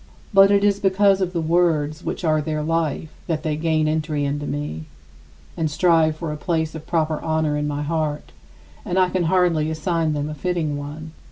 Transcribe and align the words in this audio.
But 0.33 0.49
it 0.49 0.63
is 0.63 0.79
because 0.79 1.21
of 1.21 1.31
the 1.31 1.41
words 1.41 2.03
which 2.03 2.23
are 2.23 2.41
their 2.41 2.63
life 2.63 3.11
that 3.27 3.43
they 3.43 3.55
gain 3.55 3.87
entry 3.87 4.25
into 4.25 4.47
me 4.47 4.85
and 5.55 5.69
strive 5.69 6.15
for 6.17 6.31
a 6.33 6.37
place 6.37 6.73
of 6.73 6.87
proper 6.87 7.21
honor 7.21 7.55
in 7.55 7.67
my 7.67 7.83
heart; 7.83 8.31
and 8.83 8.97
I 8.97 9.09
can 9.09 9.25
hardly 9.25 9.69
assign 9.69 10.13
them 10.13 10.27
a 10.27 10.33
fitting 10.33 10.75
one. 10.75 11.11